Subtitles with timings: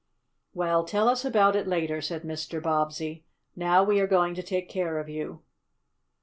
[0.55, 2.59] "Well, tell us about it later," said Mr.
[2.59, 3.23] Bobbsey.
[3.55, 5.43] "Now we are going to take care of you."